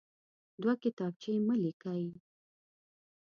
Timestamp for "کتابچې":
0.83-1.31